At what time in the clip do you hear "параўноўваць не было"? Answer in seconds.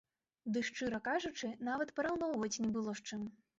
2.01-2.99